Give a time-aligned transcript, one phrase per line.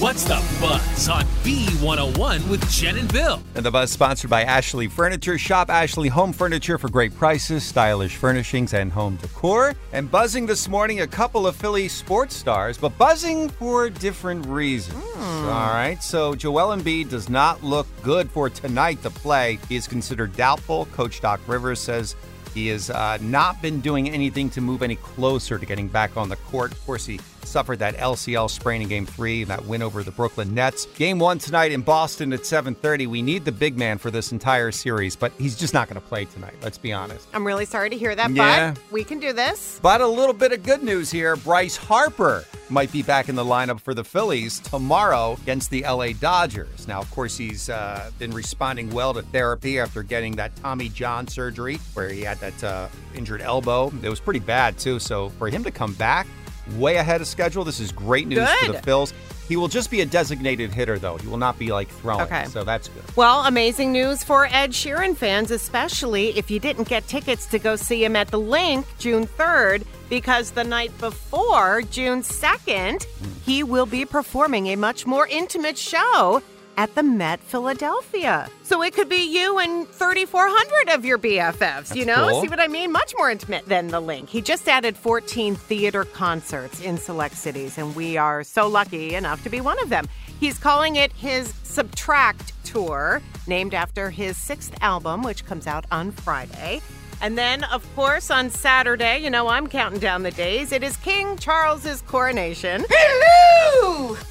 [0.00, 3.42] What's the buzz on B101 with Jen and Bill?
[3.54, 5.36] And the buzz sponsored by Ashley Furniture.
[5.36, 9.74] Shop Ashley Home Furniture for great prices, stylish furnishings, and home decor.
[9.92, 14.96] And buzzing this morning, a couple of Philly sports stars, but buzzing for different reasons.
[14.96, 15.48] Hmm.
[15.50, 16.02] All right.
[16.02, 19.58] So Joel Embiid does not look good for tonight to play.
[19.68, 20.86] He is considered doubtful.
[20.86, 22.16] Coach Doc Rivers says
[22.54, 26.28] he has uh, not been doing anything to move any closer to getting back on
[26.28, 26.72] the court.
[26.72, 30.54] Of course, he suffered that LCL sprain in Game Three, that win over the Brooklyn
[30.54, 30.86] Nets.
[30.86, 33.06] Game One tonight in Boston at 7:30.
[33.06, 36.06] We need the big man for this entire series, but he's just not going to
[36.06, 36.54] play tonight.
[36.62, 37.26] Let's be honest.
[37.32, 38.72] I'm really sorry to hear that, Yeah.
[38.72, 39.78] but we can do this.
[39.82, 41.36] But a little bit of good news here.
[41.36, 46.12] Bryce Harper might be back in the lineup for the Phillies tomorrow against the LA
[46.12, 46.86] Dodgers.
[46.86, 51.26] Now, of course, he's uh, been responding well to therapy after getting that Tommy John
[51.26, 53.92] surgery where he had that uh, injured elbow.
[54.02, 54.98] It was pretty bad, too.
[54.98, 56.26] So for him to come back
[56.76, 58.82] way ahead of schedule, this is great news for the Good.
[59.50, 61.16] He will just be a designated hitter, though.
[61.16, 62.20] He will not be like throwing.
[62.20, 62.44] Okay.
[62.44, 63.02] So that's good.
[63.16, 67.74] Well, amazing news for Ed Sheeran fans, especially if you didn't get tickets to go
[67.74, 73.28] see him at the Linc June 3rd, because the night before, June 2nd, hmm.
[73.44, 76.40] he will be performing a much more intimate show
[76.76, 78.48] at the Met Philadelphia.
[78.62, 82.28] So it could be you and 3,400 of your BFFs, you know?
[82.30, 82.42] cool.
[82.42, 82.92] See what I mean?
[82.92, 84.28] Much more intimate than the Linc.
[84.28, 89.42] He just added 14 theater concerts in select cities, and we are so lucky enough
[89.44, 90.08] to be one of them.
[90.38, 96.12] He's calling it his Subtract Tour, named after his sixth album, which comes out on
[96.12, 96.80] Friday.
[97.22, 100.72] And then, of course, on Saturday, you know, I'm counting down the days.
[100.72, 102.84] It is King Charles's coronation.
[102.88, 103.79] Hello!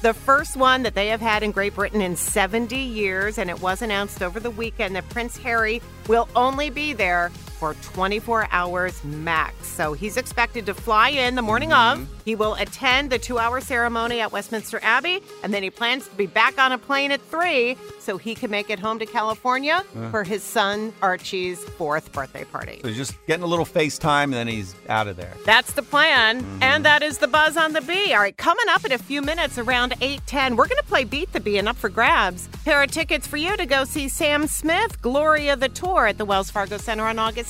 [0.02, 3.60] The first one that they have had in Great Britain in 70 years, and it
[3.60, 9.04] was announced over the weekend that Prince Harry will only be there for 24 hours
[9.04, 9.68] max.
[9.68, 11.98] So he's expected to fly in the morning of.
[11.98, 12.20] Mm-hmm.
[12.24, 16.14] He will attend the two hour ceremony at Westminster Abbey, and then he plans to
[16.16, 19.84] be back on a plane at 3 so he can make it home to California
[19.96, 20.10] uh.
[20.10, 22.78] for his son Archie's fourth birthday party.
[22.80, 25.34] So he's just getting a little FaceTime, and then he's out of there.
[25.44, 26.40] That's the plan.
[26.40, 26.62] Mm-hmm.
[26.62, 28.14] And that is the buzz on the bee.
[28.14, 31.32] All right, coming up in a few minutes around 8:10, we're going to play Beat
[31.34, 32.48] the Bee and up for grabs.
[32.64, 36.24] Pair of tickets for you to go see Sam Smith, Gloria the Tour at the
[36.24, 37.49] Wells Fargo Center on August